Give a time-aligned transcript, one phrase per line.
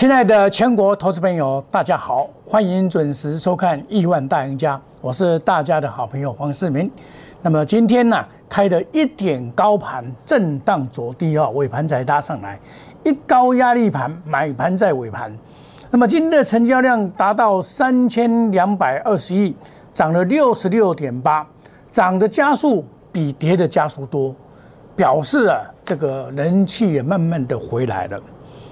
[0.00, 6.90] 亲爱的全国投资朋友，大家好，欢迎准时收看《亿万大赢家》，我是大家的好朋友黄世明。
[7.42, 12.58] 那么今天呢，开的一点高盘，震荡走低啊，尾盘才拉上来，
[13.04, 15.30] 一高压力盘，买盘在尾盘。
[15.90, 19.54] 那么今天的成交量达到三千两百二十亿，
[19.92, 21.46] 涨了六十六点八，
[21.92, 24.34] 涨的加速比跌的加速多，
[24.96, 28.18] 表示啊，这个人气也慢慢的回来了。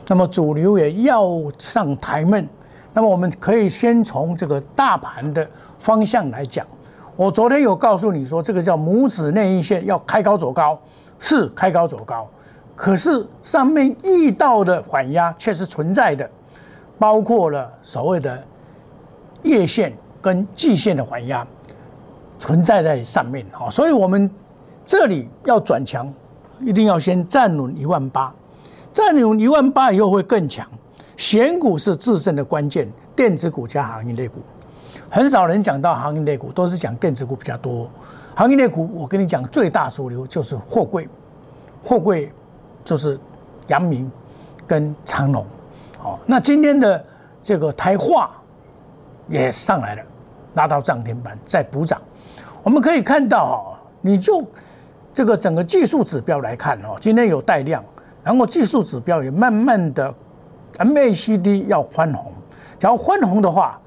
[0.08, 2.48] 那么主流也要上台面，
[2.94, 5.46] 那么我们可以先从这个大盘的
[5.78, 6.66] 方向来讲。
[7.14, 10.80] 我昨天有告诉你说，这个叫拇指内阴线要开高走高，
[11.18, 12.26] 是开高走高，
[12.74, 16.28] 可是上面遇到的缓压却是存在的，
[16.98, 18.42] 包括了所谓的
[19.42, 21.46] 月线跟季线的缓压
[22.38, 24.30] 存在在上面啊，所以我们
[24.86, 26.10] 这里要转强，
[26.60, 28.34] 一定要先站稳一万八。
[28.98, 30.66] 占领一万八以后会更强，
[31.16, 34.40] 选股是制胜的关键，电子股加行业类股，
[35.08, 37.88] 很少人讲到行业类股，都是讲电子股比较多。
[38.34, 41.08] 行业类股，我跟你讲，最大主流就是货柜，
[41.80, 42.32] 货柜
[42.82, 43.16] 就是
[43.68, 44.10] 阳明
[44.66, 45.46] 跟长隆。
[45.96, 47.04] 好，那今天的
[47.40, 48.32] 这个台化
[49.28, 50.02] 也上来了，
[50.54, 52.02] 拉到涨停板，再补涨。
[52.64, 54.44] 我们可以看到，哦，你就
[55.14, 57.80] 这个整个技术指标来看，哦，今天有带量。
[58.28, 60.14] 然后技术指标也慢慢的
[60.76, 62.30] ，MACD 要翻红，
[62.78, 63.80] 只要翻红的话，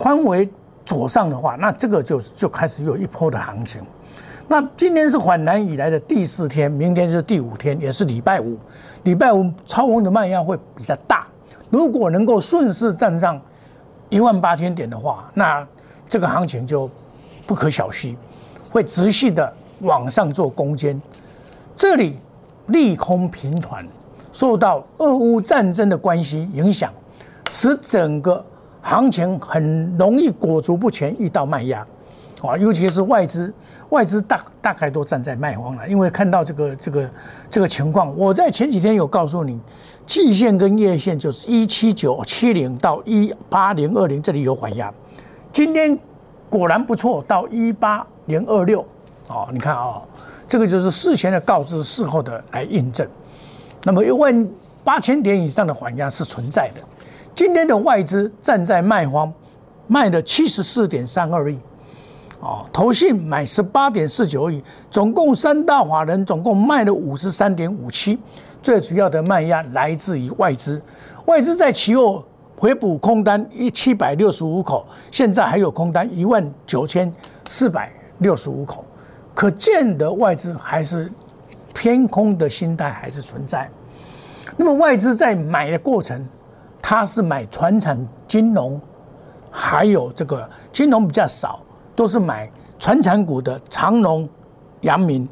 [0.00, 0.48] 翻为
[0.84, 3.82] 左上的话，那这个就就开始有一波的行情。
[4.46, 8.56] 那今天是缓南以来的第四天，明天是第五天，也是礼拜五。
[9.02, 11.26] 礼拜五超红的卖压会比较大，
[11.68, 13.40] 如果能够顺势站上
[14.10, 15.66] 一万八千点的话，那
[16.08, 16.88] 这个行情就
[17.48, 18.14] 不可小觑，
[18.70, 21.02] 会持续的往上做攻坚。
[21.74, 22.16] 这里。
[22.68, 23.86] 利空频传，
[24.32, 26.92] 受到俄乌战争的关系影响，
[27.50, 28.44] 使整个
[28.80, 31.86] 行情很容易裹足不前，遇到卖压，
[32.42, 33.52] 啊，尤其是外资，
[33.88, 37.10] 外资大大概都站在卖方了，因为看到这个这个
[37.50, 39.58] 这个情况，我在前几天有告诉你，
[40.06, 44.92] 季线跟月线就是一七九七零到一八零二零这里有缓压，
[45.52, 45.98] 今天
[46.48, 48.84] 果然不错，到一八零二六，
[49.28, 50.02] 哦，你看啊。
[50.48, 53.06] 这个就是事前的告知，事后的来印证。
[53.84, 54.48] 那么一万
[54.82, 56.80] 八千点以上的缓压是存在的。
[57.34, 59.32] 今天的外资站在卖方，
[59.86, 61.56] 卖了七十四点三二亿，
[62.40, 68.18] 哦，投信买十八点四九亿，总共三大法人总共卖了五十三点五七。
[68.60, 70.82] 最主要的卖压来自于外资，
[71.26, 72.24] 外资在期货
[72.56, 77.12] 回补空单一七百六十五口，现在还有空单一万九千
[77.48, 78.84] 四百六十五口。
[79.38, 81.08] 可见的外资还是
[81.72, 83.70] 偏空的心态还是存在。
[84.56, 86.26] 那么外资在买的过程，
[86.82, 87.96] 它是买船产
[88.26, 88.80] 金融，
[89.48, 91.60] 还有这个金融比较少，
[91.94, 92.50] 都是买
[92.80, 94.28] 船产股的长隆、
[94.80, 95.28] 阳明，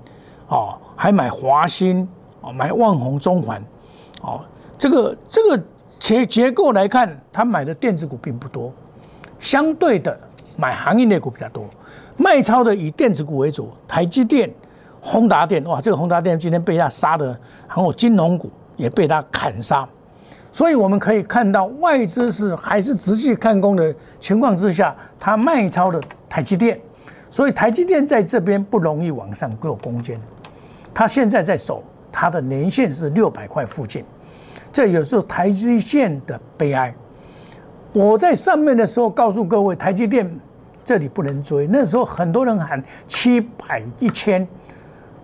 [0.47, 2.09] 哦，还买华兴，
[2.43, 3.61] 哦，买万宏、中环，
[4.23, 4.41] 哦，
[4.79, 5.65] 这个这个
[5.99, 8.73] 结结构来看，他买的电子股并不多，
[9.41, 10.17] 相对的
[10.57, 11.65] 买行业类股比较多。
[12.17, 14.51] 卖超的以电子股为主，台积电、
[15.01, 19.87] 宏达电，哇，这个宏达电今天被他杀的，还有金融股也被他砍杀，
[20.51, 26.81] 所以我们可以看到外资是还是持续看空的情况之下，它卖超的台积电，
[27.29, 30.19] 所以台积电在这边不容易往上做攻坚，
[30.95, 34.03] 它现在在守它的年线是六百块附近，
[34.73, 36.95] 这也是台积线的悲哀。
[37.93, 40.27] 我在上面的时候告诉各位，台积电。
[40.87, 44.47] 这里不能追，那时候很多人喊七百一千，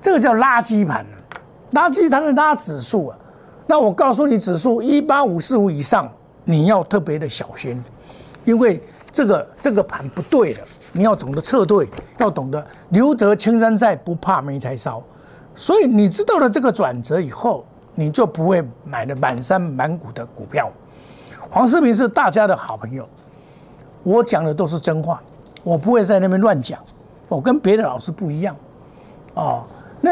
[0.00, 1.06] 这个叫垃圾盘
[1.70, 3.18] 垃圾它是拉指数啊。
[3.68, 6.10] 那我告诉你，指数一八五四五以上，
[6.44, 7.80] 你要特别的小心，
[8.44, 10.60] 因为这个这个盘不对的，
[10.90, 11.88] 你要懂得撤退，
[12.18, 15.00] 要懂得留得青山在，不怕没柴烧。
[15.54, 20.68] 所以你知道了这个转折以后，你就不会买的满山满谷的股票。
[21.48, 23.08] 黄世明是大家的好朋友，
[24.02, 25.22] 我讲的都是真话。
[25.62, 26.78] 我不会在那边乱讲，
[27.28, 28.56] 我跟别的老师不一样，
[29.34, 29.62] 哦，
[30.00, 30.10] 那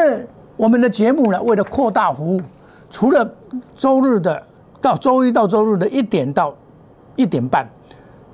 [0.55, 2.41] 我们的节目呢，为了扩大服务，
[2.89, 3.29] 除了
[3.75, 4.41] 周日的
[4.81, 6.53] 到周一到周日的一点到
[7.15, 7.67] 一点半，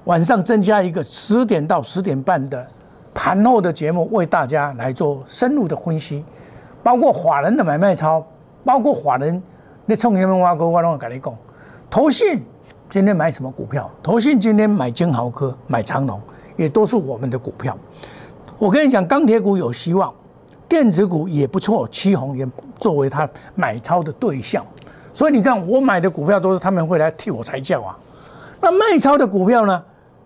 [0.05, 2.65] 晚上增加一个十点到十点半的
[3.13, 6.23] 盘后的节目，为大家来做深入的分析，
[6.83, 8.23] 包括法人的买卖操，
[8.63, 9.41] 包括法人
[9.85, 11.33] 那冲前面挖沟，我拢会跟你讲，
[11.89, 12.43] 投信
[12.89, 13.89] 今天买什么股票？
[14.03, 16.21] 投信今天买金豪科，买长隆。
[16.57, 17.77] 也都是我们的股票，
[18.57, 20.13] 我跟你讲，钢铁股有希望，
[20.67, 22.45] 电子股也不错，七红也
[22.79, 24.65] 作为他买超的对象，
[25.13, 27.97] 所以你看我买的股票都是他们会来替我抬轿啊。
[28.59, 29.81] 那卖超的股票呢？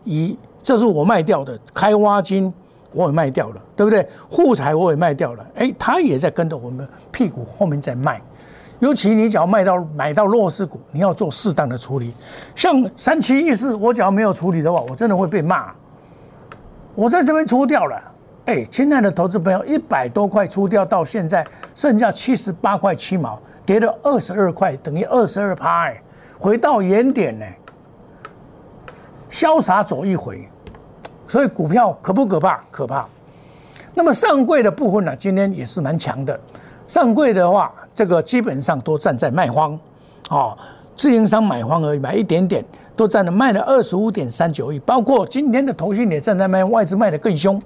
[0.05, 2.51] 以这是我卖掉的开挖金，
[2.93, 4.07] 我也卖掉了，对不对？
[4.29, 8.19] 护材我也卖掉了，哎，他也在跟着我们屁股后面在卖。
[8.79, 12.11] 尤其你只要卖到买到弱势股，你要做适当的处理。
[12.55, 15.71] 像三七一四，我只要没有处理的话，我真的会被骂。
[16.95, 18.01] 我在这边出掉了，
[18.45, 26.01] 哎，亲爱的投资朋友，一百多块出掉到现在剩下七十八块七毛，跌了二十二块，等于二十二趴，哎，
[26.37, 27.45] 回到原点呢。
[29.29, 30.49] 潇洒走一回，
[31.25, 32.61] 所以股票可不可怕？
[32.69, 33.07] 可怕。
[33.93, 35.15] 那么上柜的部分呢？
[35.15, 36.37] 今天也是蛮强的。
[36.85, 39.79] 上柜的话，这个基本上都站在卖方，
[40.29, 40.57] 哦，
[40.97, 42.65] 自营商买方而已，买一点点，
[42.95, 44.79] 都占了卖了二十五点三九亿。
[44.79, 47.61] 包括今天的投信也站在卖，外资卖的更凶。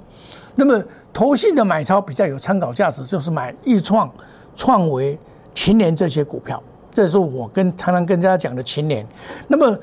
[0.56, 0.82] 那么
[1.12, 4.10] 投信的买超比较有参考价值，就是买易创、
[4.56, 5.18] 创维、
[5.54, 6.62] 秦联这些股票。
[6.92, 9.06] 这是我跟常常跟大家讲的秦联。
[9.48, 9.78] 那么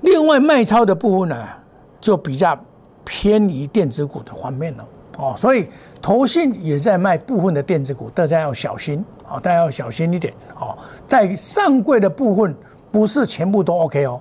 [0.00, 1.46] 另外卖超的部分呢，
[2.00, 2.58] 就比较
[3.04, 4.84] 偏移电子股的方面了
[5.18, 5.68] 哦，所以
[6.00, 10.78] 投信也在卖部分的电子股，大家要小心啊，大家要小心一点哦。
[11.06, 12.54] 在上柜的部分
[12.90, 14.20] 不是全部都 OK 哦，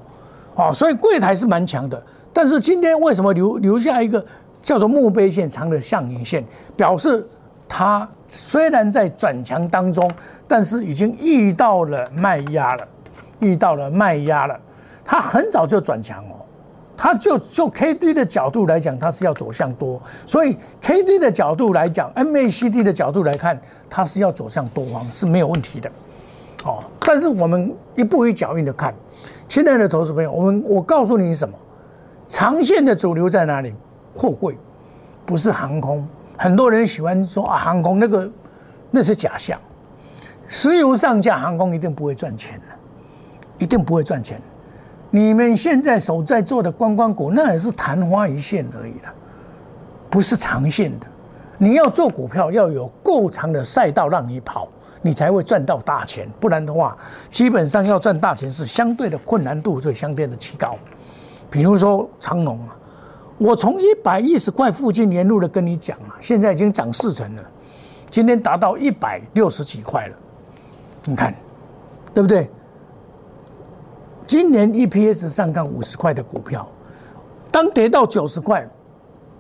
[0.58, 2.02] 哦，所以柜台是蛮强的，
[2.34, 4.24] 但是今天为什么留留下一个
[4.62, 6.44] 叫做墓碑线长的象影线，
[6.76, 7.26] 表示
[7.70, 10.10] 它虽然在转强当中，
[10.48, 12.88] 但是已经遇到了卖压了，
[13.40, 14.60] 遇到了卖压了。
[15.06, 16.44] 它很早就转强哦，
[16.98, 23.58] 它就就 K D 的角度来讲，它是要走向多，所以 K D 的角度来讲，M A C D 的角度来看，
[23.90, 25.90] 它是要走向多方是没有问题的，
[26.66, 26.84] 哦。
[27.00, 28.94] 但是我们一步一脚印的看，
[29.48, 31.56] 亲爱的投资朋友，我们我告诉你什么？
[32.28, 33.74] 长线的主流在哪里？
[34.14, 34.58] 货柜，
[35.26, 36.06] 不是航空。
[36.38, 38.30] 很多人喜欢说啊，航空那个
[38.92, 39.58] 那是假象，
[40.48, 42.66] 石油上架，航空一定不会赚钱的，
[43.58, 44.42] 一定不会赚钱。
[45.10, 49.14] 你们现在所在做的观光股，那也是昙花一现而已了，
[50.10, 51.08] 不是长线的。
[51.58, 54.68] 你要做股票，要有够长的赛道让你跑，
[55.08, 56.30] 你才会赚到大钱。
[56.38, 56.98] 不然的话，
[57.32, 60.76] 基本上要赚大钱是相对的困难度，就相对的提高。
[61.50, 62.76] 比如说长隆啊，
[63.38, 67.44] 我从一百一十块附近沿路的跟你讲啊，现在已经涨四成了，
[68.10, 70.16] 今天达到一百六十几块了，
[71.06, 71.34] 你看，
[72.14, 72.50] 对不对？
[74.26, 76.68] 今年 EPS 上看五十块的股票，
[77.50, 78.68] 当跌到九十块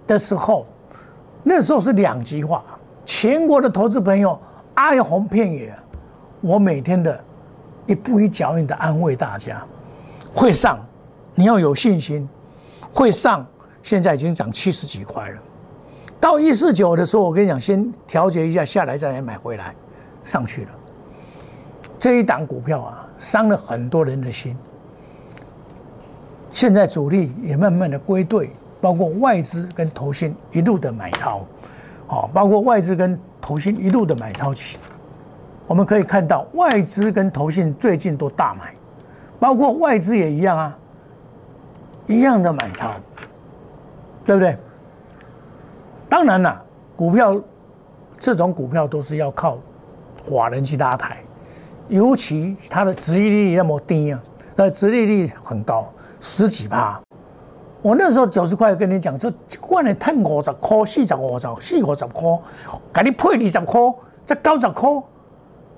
[0.07, 0.65] 的时候，
[1.43, 2.63] 那时候是两极化，
[3.05, 4.39] 全国的投资朋友
[4.77, 5.74] 哀鸿遍野。
[6.41, 7.19] 我每天的
[7.85, 9.62] 一步一脚印的安慰大家，
[10.33, 10.79] 会上，
[11.35, 12.27] 你要有信心，
[12.94, 13.45] 会上。
[13.83, 15.41] 现在已经涨七十几块了，
[16.19, 19.74] 到一四九的时候，我跟你讲，先调节一下，下来再来买回来，
[20.25, 20.71] 上去了。
[21.97, 24.57] 这一档股票啊，伤了很多人的心。
[26.50, 28.51] 现在主力也慢慢的归队，
[28.81, 31.47] 包括外资跟投信一路的买超，
[32.07, 34.77] 好，包括外资跟投信一路的买超期，
[35.67, 38.73] 我们可以看到外资跟投信最近都大买，
[39.39, 40.77] 包括外资也一样啊，
[42.07, 42.91] 一样的买超，
[44.25, 44.57] 对不对？
[46.09, 46.61] 当然了，
[46.95, 47.39] 股票
[48.19, 49.57] 这种股票都是要靠
[50.23, 51.17] 华人去拉抬，
[51.87, 54.23] 尤其它的殖利率那么低啊，
[54.56, 55.87] 那殖利率很高。
[56.19, 56.99] 十几趴，
[57.87, 62.37] 我那时候九十块跟你讲，这一罐的碳五十块，四十五十，四五十块，
[62.91, 63.81] 给你配二十块，
[64.25, 64.89] 再九十块，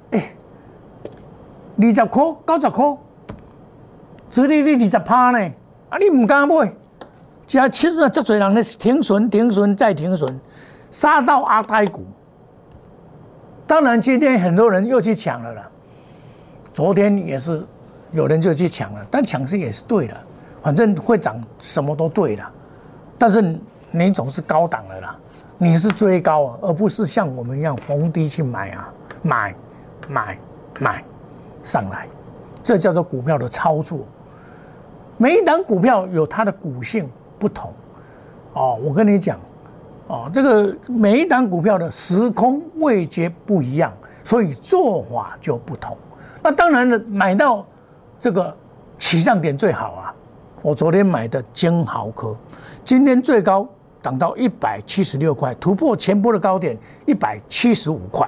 [0.10, 0.36] 哎，
[1.80, 2.98] 二十块，九十块，
[4.32, 5.38] 殖利率二十趴呢，
[5.90, 6.74] 啊，你唔敢买，
[7.46, 10.28] 加其实这多人咧停损、停损再停损，
[10.90, 12.02] 杀到阿呆股。
[13.68, 15.70] 当然，今天很多人又去抢了啦，
[16.74, 17.64] 昨天也是
[18.10, 20.18] 有人就去抢了，但抢是也是对的。
[20.62, 22.44] 反正会涨，什么都对的，
[23.18, 23.56] 但是
[23.92, 25.18] 你总是高档的啦，
[25.58, 28.90] 你是追高啊，而不是像我们一样逢低去买啊，
[29.22, 29.56] 买，
[30.08, 30.38] 买，
[30.80, 31.04] 买，
[31.64, 32.08] 上来，
[32.64, 34.00] 这叫做股票的操作。
[35.18, 37.74] 每一档股票有它的股性不同，
[38.54, 39.40] 哦，我跟你讲，
[40.08, 43.92] 哦，这个每一档股票的时空位阶不一样，
[44.24, 45.98] 所以做法就不同。
[46.42, 47.66] 那当然了，买到
[48.20, 48.56] 这个
[48.98, 50.16] 起涨点最好啊。
[50.62, 52.36] 我昨天买的金豪科，
[52.84, 53.68] 今天最高
[54.02, 58.28] 涨到一百七十六块，突破前波的高点一百七十五块。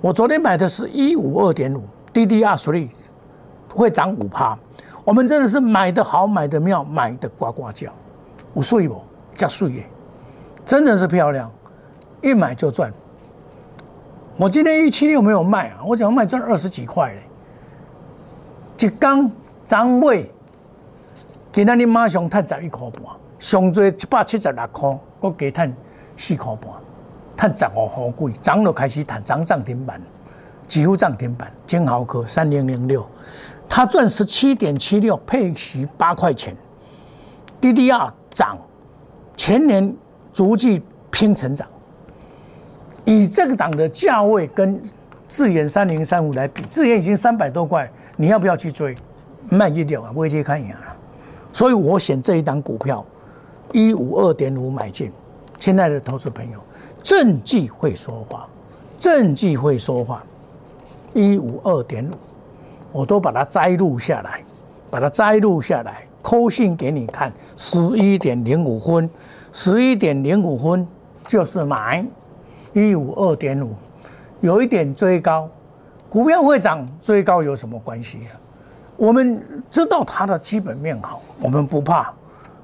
[0.00, 2.88] 我昨天买的是一五二点五，DDR Three
[3.68, 4.58] 会涨五趴。
[5.04, 7.88] 我们真的是买的好，买的妙，买的呱呱叫，
[8.54, 9.00] 五岁不
[9.34, 9.86] 加税耶，
[10.66, 11.50] 真的是漂亮，
[12.20, 12.92] 一买就赚。
[14.36, 19.30] 我今天一七六没有卖啊，我想要卖赚二十几块嘞，一缸
[19.64, 20.30] 涨尾，
[21.50, 23.02] 今仔日马上赚十一块半，
[23.38, 25.74] 上最一百七十六块，我加赚
[26.16, 30.00] 四块半，赚十五毫贵，涨就开始赚，涨涨停板，
[30.66, 31.50] 几乎涨停板。
[31.66, 33.04] 金豪科三零零六，
[33.68, 36.54] 它赚十七点七六，配息八块钱。
[37.60, 38.58] D D R 涨，
[39.34, 39.92] 全年
[40.32, 41.66] 逐季拼成长。
[43.04, 44.80] 以这个档的价位跟
[45.26, 48.94] 智研三零三五来比，智研已经三百多块，你要不要去追？
[49.48, 50.94] 卖一点啊，微接看一眼啊。
[51.58, 53.04] 所以我选这一档股票，
[53.72, 55.10] 一五二点五买进。
[55.58, 56.60] 亲爱的投资朋友，
[57.02, 58.48] 政绩会说话，
[58.96, 60.22] 政绩会说话，
[61.14, 62.10] 一五二点五，
[62.92, 64.40] 我都把它摘录下来，
[64.88, 66.04] 把它摘录下来。
[66.22, 69.10] 扣信给你看，十一点零五分，
[69.50, 70.86] 十一点零五分
[71.26, 72.06] 就是买
[72.72, 73.74] 一五二点五，
[74.42, 75.48] 有一点追高，
[76.08, 78.46] 股票会涨，追高有什么关系啊？
[78.98, 79.40] 我们
[79.70, 82.12] 知道它的基本面好，我们不怕，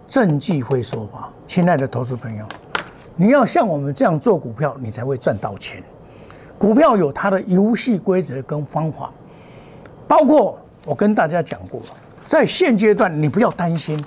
[0.09, 1.31] 政绩会说话。
[1.47, 2.45] 亲爱的投资朋友，
[3.15, 5.81] 你要像我们这样做股票，你才会赚到钱。
[6.59, 9.13] 股票有它的游戏规则跟方法，
[10.09, 11.81] 包括我跟大家讲过。
[12.27, 14.05] 在现阶段，你不要担心。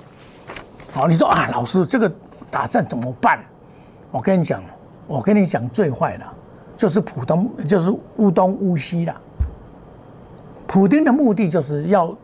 [0.92, 2.12] 好，你说啊，老师，这个
[2.50, 3.42] 打战怎么办？
[4.10, 4.62] 我跟你讲，
[5.06, 6.24] 我跟你讲，最坏的，
[6.76, 9.16] 就是普通，就是乌东乌西了。
[10.68, 12.14] 普京的目的就是要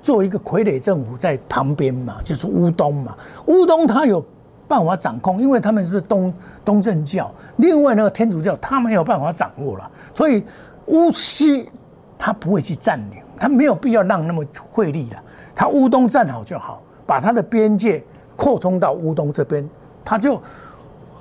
[0.00, 3.16] 做一个傀儡政府在旁边嘛，就是乌东嘛。
[3.46, 4.24] 乌东他有
[4.68, 6.32] 办法掌控，因为他们是东
[6.64, 10.44] 东正教，另外那个天主教他没有办法掌握了，所以
[10.86, 11.68] 乌西
[12.16, 13.18] 他不会去占领。
[13.38, 15.16] 他没有必要让那么费力的，
[15.54, 18.04] 他乌东站好就好，把他的边界
[18.36, 19.66] 扩充到乌东这边，
[20.04, 20.38] 他就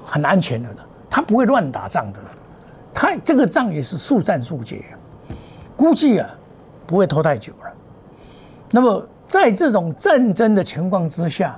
[0.06, 0.86] 很安全的了。
[1.10, 2.20] 他不会乱打仗的，
[2.94, 4.84] 他这个仗也是速战速决，
[5.78, 6.30] 估计啊
[6.90, 7.72] 不会拖太久了。
[8.72, 11.56] 那么在这种战争的情况之下，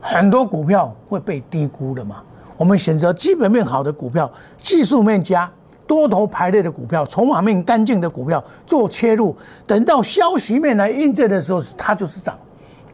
[0.00, 2.22] 很多股票会被低估的嘛？
[2.56, 5.50] 我们选择基本面好的股票，技术面佳。
[5.84, 9.36] 多头排列的股票，筹码面干净的股票做切入，
[9.66, 12.38] 等到消息面来印证的时候，它就是涨，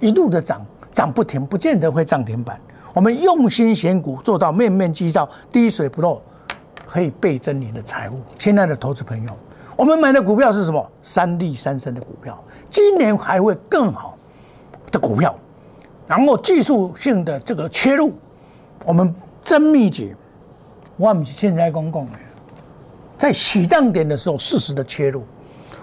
[0.01, 2.59] 一路的涨，涨不停，不见得会涨停板。
[2.93, 6.21] 我们用心选股，做到面面俱到，滴水不漏，
[6.85, 8.19] 可以倍增你的财富。
[8.37, 9.31] 亲爱的投资朋友，
[9.79, 10.85] 我们买的股票是什么？
[11.05, 12.37] 三利三升的股票，
[12.69, 14.19] 今年还会更好
[14.91, 15.33] 的股票。
[16.05, 18.13] 然后技术性的这个切入，
[18.85, 20.17] 我们真秘诀，
[20.97, 22.13] 我们现在公共的。
[23.17, 25.23] 在起涨点的时候，适时的切入。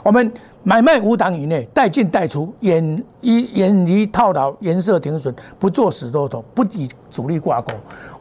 [0.03, 0.29] 我们
[0.61, 7.71] 买卖五档以内，带进带出，远一远离套牢，颜色停损，不做死多头，不与主力挂钩。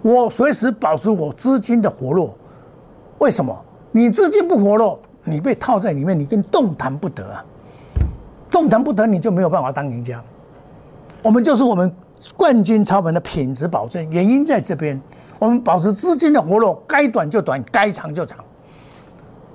[0.02, 2.32] 我随时保持我资金的活络。
[3.18, 3.60] 为什么？
[3.90, 7.44] 你资金不活络，你被套在里面，你跟动弹不得啊！
[8.50, 10.22] 动弹不得，你就没有办法当赢家。
[11.22, 11.90] 我们就是我们
[12.36, 15.00] 冠军操盘的品质保证，原因在这边。
[15.38, 18.38] 我们保持资金的活络，该短就短，该长就长。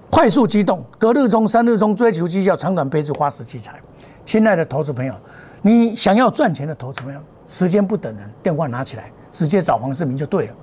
[0.09, 3.79] 快速机动，隔日中、三日中追求绩效，长短配置，花时积财。
[4.25, 5.13] 亲爱的投资朋友，
[5.61, 10.53] 你想要赚钱的投资朋友，时间不等人，电话拿起来，直接找黄世明就对了。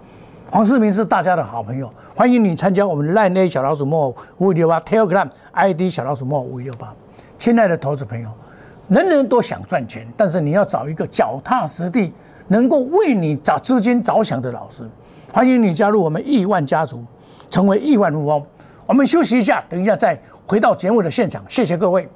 [0.48, 6.94] 黄世明是大家的好朋友，欢迎你参加我们 Line 小老鼠莫五六八 Telegram ID 小老鼠莫五六八。
[7.36, 8.30] 亲爱的投资朋友，
[8.88, 12.12] 人人都想赚钱，但是你要找一个脚踏实地、
[12.46, 14.88] 能够为你找资金着想的老师。
[15.32, 17.04] 欢迎你加入我们亿万家族，
[17.50, 18.42] 成为亿万富翁。
[18.86, 21.44] 我们休息一下，等一下再回到节目的现场。
[21.48, 22.08] 谢谢各位。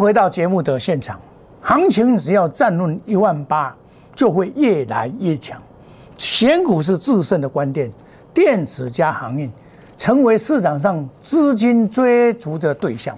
[0.00, 1.20] 回到节目的现场。
[1.60, 3.76] 行情只要站论一万八，
[4.14, 5.60] 就会越来越强。
[6.16, 7.90] 选股是制胜的关键，
[8.32, 9.50] 电池加航运
[9.98, 13.16] 成为市场上资金追逐的对象。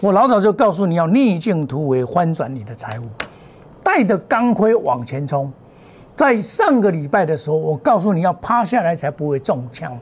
[0.00, 3.04] 我老早就告诉你要逆境突围，翻转你的财务，
[3.82, 5.52] 带着钢盔往前冲。
[6.14, 9.98] 在上个礼拜的时候，我告诉你要趴下来才不会中枪。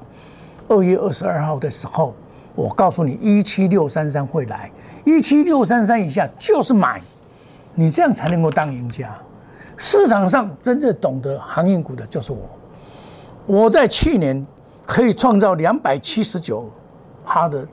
[0.68, 2.14] 二月二十二号的时候，
[2.54, 4.70] 我告诉你一七六三三会来，
[5.04, 7.00] 一七六三三以下就是买，
[7.74, 9.10] 你这样才能够当赢家。
[9.76, 12.38] 市场上真正懂得航运股的就是我。
[13.46, 14.46] 我在去年
[14.86, 16.70] 可以创造两百七十九
[17.24, 17.66] 趴的。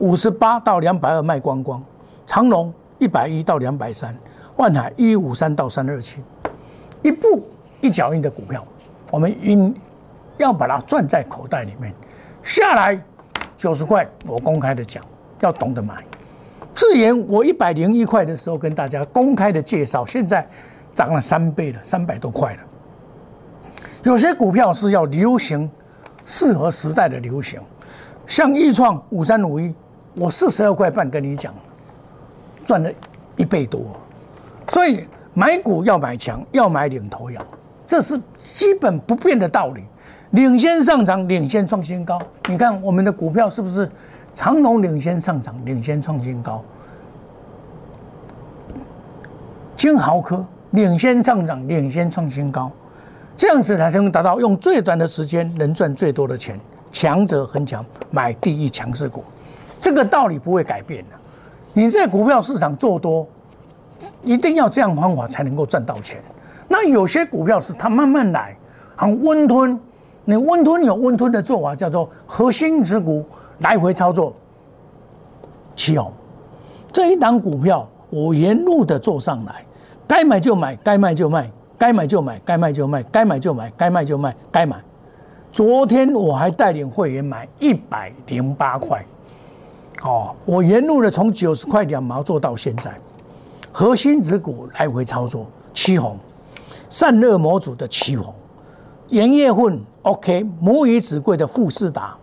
[0.00, 1.80] 五十八到两百二卖光光，
[2.26, 4.14] 长隆一百一到两百三，
[4.56, 6.20] 万海一五三到三二七，
[7.00, 7.48] 一步
[7.80, 8.66] 一脚印的股票，
[9.12, 9.72] 我们应
[10.36, 11.94] 要把它攥在口袋里面。
[12.42, 13.00] 下来
[13.56, 15.02] 九十块，我公开的讲，
[15.40, 16.04] 要懂得买。
[16.74, 20.46] 智研我一百零一块的时候跟大家公开的介绍，现在
[20.92, 22.60] 涨了三倍了，三百多块了。
[24.02, 25.70] 有些股票是要流行，
[26.26, 27.60] 适合时代的流行，
[28.26, 29.72] 像易创五三五一，
[30.16, 31.54] 我四十二块半跟你讲，
[32.66, 32.90] 赚了
[33.36, 33.86] 一倍多。
[34.68, 37.46] 所以买股要买强，要买领头羊，
[37.86, 39.84] 这是基本不变的道理。
[40.34, 42.18] 领先上涨，领先创新高。
[42.48, 43.88] 你看我们的股票是不是
[44.32, 46.60] 长隆领先上涨，领先创新高？
[49.76, 52.68] 金豪科领先上涨，领先创新高，
[53.36, 56.58] 这样子才能达到用最短的时间能赚最多的钱。
[56.90, 59.22] 强者恒强，买第一强势股，
[59.80, 61.16] 这个道理不会改变的。
[61.72, 63.24] 你在股票市场做多，
[64.22, 66.20] 一定要这样方法才能够赚到钱。
[66.66, 68.56] 那有些股票是它慢慢来，
[68.96, 69.78] 很温吞。
[70.24, 73.24] 你温吞有温吞的做法，叫做核心持股
[73.58, 74.32] 来回操作。
[75.76, 76.10] 七红
[76.92, 79.64] 这一档股票，我沿路的做上来，
[80.06, 84.76] 该买就买，该卖就卖，该买就买，该卖就卖，该买就买，该卖就卖，该买。
[85.52, 89.04] 昨天我还带领会员买一百零八块，
[90.02, 92.92] 哦，我沿路的从九十块两毛做到现在，
[93.72, 96.16] 核心持股来回操作，七红
[96.88, 98.32] 散热模组的七红。
[99.08, 102.16] 盐业混 OK，母以子贵的富士达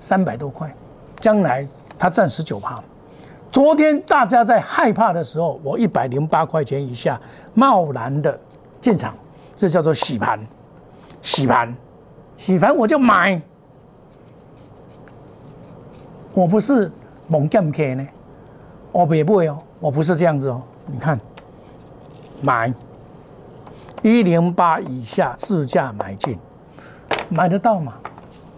[0.00, 0.74] 三百多块，
[1.20, 1.66] 将来
[1.98, 2.82] 它占十九趴。
[3.50, 7.20] 昨天大家在害怕的时候，我一百零八块钱以下
[7.54, 8.38] 贸然的
[8.80, 9.14] 进场，
[9.56, 10.40] 这叫做洗盘，
[11.20, 11.74] 洗盘，
[12.36, 13.40] 洗盘我就买。
[16.32, 16.90] 我不是
[17.28, 18.06] 猛干 K 呢，
[18.90, 21.20] 我也不会哦，我不是这样子哦，你看，
[22.40, 22.72] 买。
[24.02, 26.36] 一零八以下自价买进，
[27.28, 27.94] 买得到吗？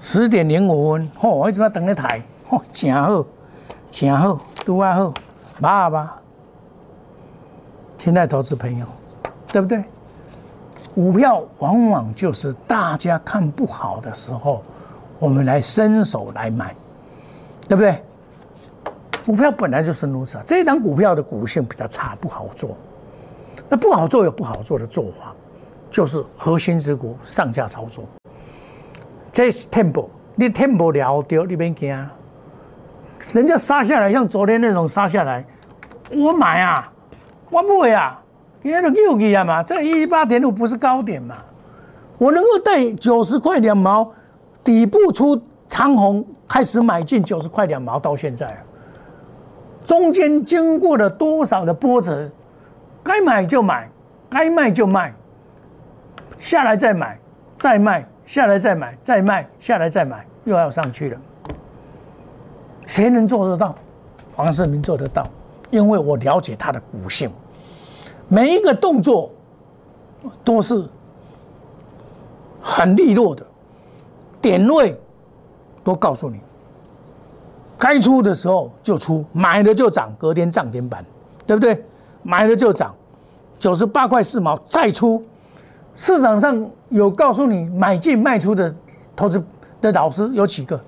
[0.00, 1.28] 十点零五分，嚯！
[1.28, 3.24] 我一直在等那台，嚯，真好，
[3.90, 5.12] 真好，都还好，
[5.60, 6.16] 买吧。
[7.98, 8.86] 亲爱投资朋友，
[9.48, 9.84] 对不对？
[10.94, 14.62] 股票往往就是大家看不好的时候，
[15.18, 16.74] 我们来伸手来买，
[17.68, 18.02] 对不对？
[19.26, 22.76] 股票本来就是如此，这一档股票的股性比较差，不好做。
[23.74, 25.34] 那不好做有不好做的做法，
[25.90, 28.04] 就是核心之股上下操作。
[29.32, 30.06] 这是 temple，
[30.36, 32.08] 你 temple 了掉，你别惊。
[33.32, 35.44] 人家杀下来，像昨天那种杀下来，
[36.12, 36.88] 我买啊，
[37.50, 38.16] 我不会啊，
[38.62, 39.60] 今天都又去啊嘛。
[39.60, 41.34] 这一八点五不是高点嘛？
[42.16, 44.08] 我能够带九十块两毛
[44.62, 48.64] 底部出长虹，开始买进九十块两毛到现在，
[49.84, 52.30] 中间经过了多少的波折？
[53.04, 53.88] 该买就买，
[54.30, 55.14] 该卖就卖，
[56.38, 57.18] 下来再买，
[57.54, 61.20] 再卖，下来再买，再卖，下来再买，又要上去了。
[62.86, 63.74] 谁能做得到？
[64.34, 65.26] 黄世明做得到，
[65.70, 67.30] 因为我了解他的股性，
[68.26, 69.30] 每一个动作
[70.42, 70.84] 都是
[72.60, 73.46] 很利落的，
[74.40, 74.98] 点位
[75.84, 76.40] 都告诉你，
[77.78, 81.04] 该出的时候就出，买了就涨，隔天涨停板，
[81.46, 81.84] 对不对？
[82.24, 82.92] 买了就涨，
[83.60, 85.22] 九十八块四毛再出，
[85.94, 88.74] 市场上有告诉你买进卖出的
[89.14, 89.40] 投资
[89.80, 90.80] 的老师有几个？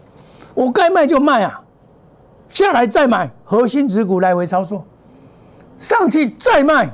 [0.55, 1.62] 我该卖就卖啊，
[2.49, 4.83] 下来再买，核心持股来回操作，
[5.79, 6.90] 上去再卖，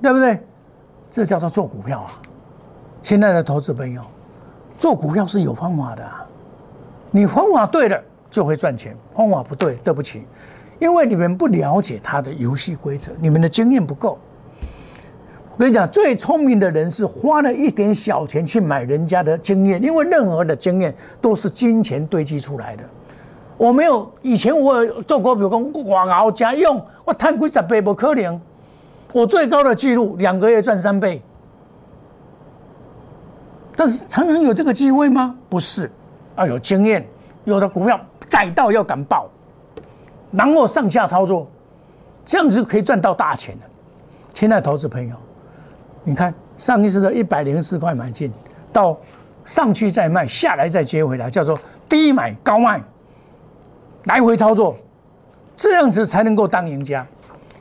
[0.00, 0.40] 对不对？
[1.10, 2.12] 这叫做做股票啊，
[3.02, 4.00] 亲爱的投资朋友，
[4.78, 6.04] 做股票是有方法的，
[7.10, 8.00] 你方法对了
[8.30, 10.24] 就会赚钱，方法不对，对不起。
[10.78, 14.18] 因为你们不了解他的游戏规则，你们的经验不够。
[15.52, 22.84] 我跟你讲，最聪明的人是花了一点小钱去买人家的经验，因为任何的经验都是金钱堆积出来的。
[23.56, 28.38] 我没有以前我做过，比如讲广熬家用，我贪几十倍不可能。
[29.14, 31.22] 我最高的记录两个月赚三倍，
[33.74, 35.34] 但是常常有这个机会吗？
[35.48, 35.90] 不是，
[36.36, 37.02] 要有经验，
[37.44, 39.26] 有的股票窄到要敢爆。
[40.30, 41.48] 然后上下操作，
[42.24, 43.66] 这样子可以赚到大钱的。
[44.34, 45.16] 亲爱投资朋友，
[46.04, 48.32] 你看上一次的一百零四块买进，
[48.72, 48.96] 到
[49.44, 51.58] 上去再卖，下来再接回来，叫做
[51.88, 52.80] 低买高卖，
[54.04, 54.76] 来回操作，
[55.56, 57.06] 这样子才能够当赢家。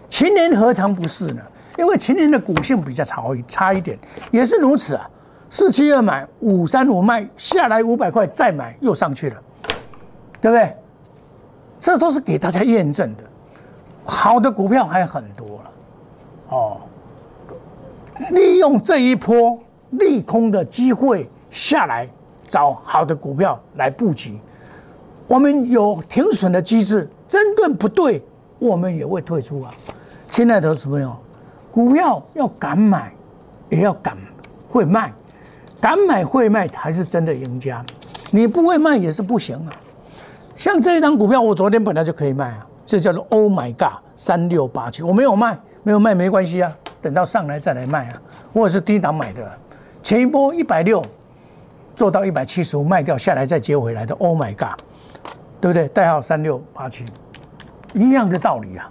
[0.10, 1.41] 秦年何尝不是呢？
[1.78, 3.97] 因为秦年的股性比较差差一点，
[4.32, 5.10] 也是如此啊。
[5.49, 9.41] 四七二买，五三五卖，下来五百块再买，又上去了，
[10.41, 10.75] 对不对？
[11.80, 13.24] 这都是给大家验证的，
[14.04, 15.72] 好的股票还很多了，
[16.50, 16.78] 哦，
[18.32, 19.58] 利用这一波
[19.92, 22.10] 利空的机会下来
[22.48, 24.40] 找好的股票来布局，
[25.28, 28.24] 我们有停损的机制，真的不对，
[28.58, 29.72] 我们也会退出啊。
[30.30, 31.16] 亲爱的投资朋友，
[31.72, 33.14] 股票要敢买，
[33.70, 34.18] 也要敢
[34.70, 35.14] 会卖，
[35.80, 37.84] 敢买会卖才是真的赢家。
[38.32, 39.74] 你不会卖也是不行啊。
[40.56, 48.22] 像这一张股票，我昨天本来就可以卖啊，这叫做 Oh my God 三六八七，我没有卖，没有卖没关系啊，等到上来再来卖啊。
[48.54, 49.46] 我也是低档买的，
[50.02, 51.04] 前一波一百六
[51.94, 54.80] 做到一百七十五卖掉，下来再接回来的 Oh my God，
[55.60, 55.89] 对不对？
[55.89, 57.06] 代号三六八七，
[57.94, 58.89] 一样的道理啊。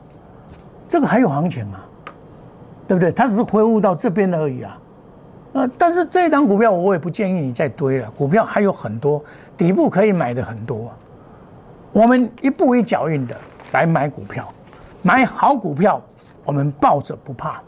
[0.86, 1.82] 这个还有行情啊，
[2.86, 3.10] 对不对？
[3.10, 4.78] 它只是回复到这边而已啊。
[5.54, 9.24] 呃，但是这一档股票我也不建议你再堆了，股票还有很多
[9.56, 10.92] 底部可以买的很多。
[11.94, 13.36] 我们一步一脚印的
[13.70, 14.52] 来买股票，
[15.00, 16.02] 买好股票，
[16.44, 17.62] 我们抱着不怕。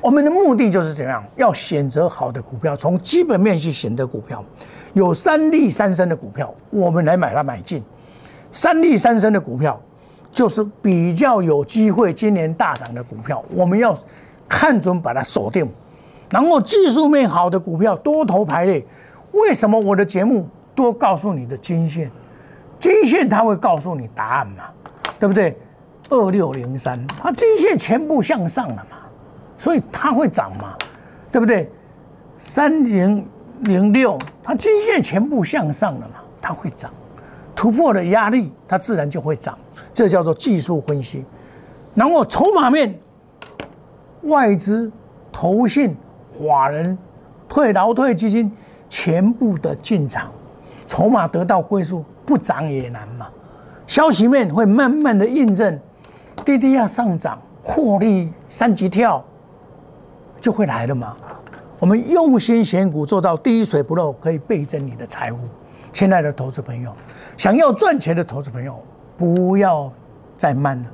[0.00, 1.22] 我们的目的就是怎样？
[1.36, 4.42] 要选择好的股票，从基本面去选择股票，
[4.94, 7.82] 有三利三升的股票，我们来买它买进。
[8.50, 9.78] 三利三升的股票，
[10.30, 13.94] 就是比较有机会今年大涨的股票，我们要
[14.48, 15.68] 看准把它锁定。
[16.30, 18.82] 然后技术面好的股票，多头排列。
[19.32, 22.10] 为什么我的节目多告诉你的均线？
[22.82, 24.64] 均线它会告诉你答案嘛，
[25.16, 25.56] 对不对？
[26.10, 28.96] 二六零三，它均线全部向上了嘛，
[29.56, 30.76] 所以它会涨嘛，
[31.30, 31.70] 对不对？
[32.38, 33.24] 三零
[33.60, 36.90] 零六，它均线全部向上了嘛，它会涨，
[37.54, 39.56] 突破了压力，它自然就会涨，
[39.94, 41.24] 这叫做技术分析。
[41.94, 42.98] 然后筹码面，
[44.22, 44.90] 外资、
[45.30, 45.96] 投信、
[46.28, 46.98] 法人、
[47.48, 48.52] 退劳退基金
[48.88, 50.32] 全部的进场，
[50.84, 52.04] 筹码得到归宿。
[52.24, 53.28] 不涨也难嘛，
[53.86, 55.78] 消息面会慢慢的印证，
[56.44, 59.22] 滴滴要上涨，获利三级跳
[60.40, 61.16] 就会来了嘛。
[61.78, 65.38] 我们用心选股，做到滴水不漏，可以倍增你的财富。
[65.92, 66.92] 亲爱的投资朋友，
[67.36, 68.80] 想要赚钱的投资朋友，
[69.16, 69.92] 不要
[70.36, 70.88] 再慢了。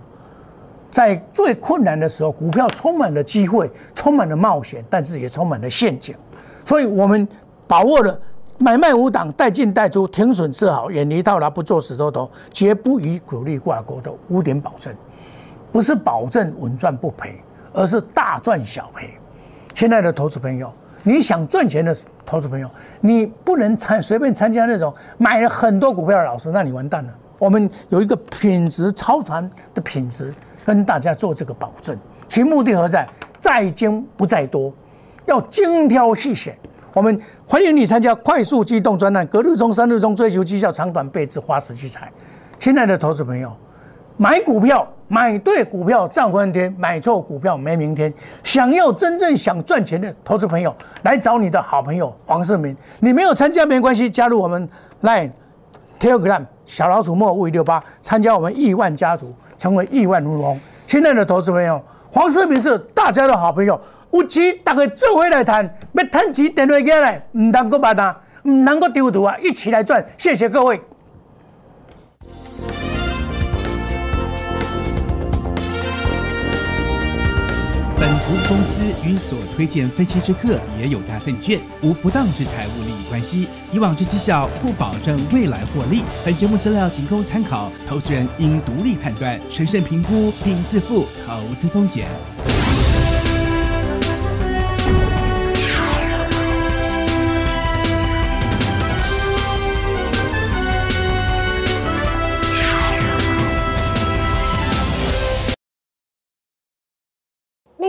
[0.91, 6.17] 在最困难的时候，股票充满了机会，充满了冒险，但是也充满了陷阱。
[6.65, 7.29] 所以我们
[7.67, 8.19] 把握了。
[8.61, 14.93] 买卖无档，带进带出，停损设好，远离套牢，不做死多头，绝不与股利挂钩的五点保证，
[15.71, 17.41] 不是保证稳赚不赔，
[17.73, 19.11] 而是大赚小赔。
[19.75, 20.73] 亲爱的投资朋友，
[21.05, 22.69] 你想赚钱的投资朋友，
[23.01, 27.11] 你不能参随便参加那种买了很多股票的老师，那你完蛋了。
[27.39, 33.07] 我们有一个品质超凡的品质，跟大家做这个保证，其目的何在？
[33.39, 34.73] 在精不在多，
[35.27, 36.59] 要精挑细选。
[36.93, 42.11] 我们欢迎你参加快速机动专栏，隔日冲，三日冲，追求绩效，长短备至，花时积财。
[42.59, 43.53] 亲爱的投资朋友，
[44.17, 48.13] 买股票买对股票涨翻天，买错股票没明天。
[48.43, 52.77] 想要真正想赚钱的投资朋友，来找你的好朋友黄世明。
[53.01, 54.69] 你没有参加没关系，加入我们
[55.03, 55.31] Line
[56.01, 60.59] Telegram 小老鼠莫五一六八，参加我们亿万家族，成为亿万富翁。
[60.87, 63.79] 亲爱的投资朋友，黄世明是大家的好朋友。
[64.11, 70.81] 有钱，大家做回来谈，要谈钱，电话过来，唔能够办啊，唔能够丢图啊，一起来赚，谢谢各位。
[78.01, 86.03] 本服务公司与所推荐分期之客也有大证券无不当之财务利益关系，以往之绩效不保证未来获利。
[86.25, 92.07] 本节目资料仅供参考，投资人应独立判断、审慎评估并自负投资风险。